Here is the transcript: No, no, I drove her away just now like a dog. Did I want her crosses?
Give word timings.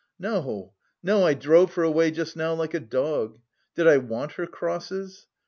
No, 0.17 0.73
no, 1.03 1.25
I 1.27 1.35
drove 1.35 1.75
her 1.75 1.83
away 1.83 2.09
just 2.09 2.35
now 2.35 2.55
like 2.55 2.73
a 2.73 2.79
dog. 2.79 3.37
Did 3.75 3.85
I 3.87 3.97
want 3.97 4.31
her 4.31 4.47
crosses? 4.47 5.27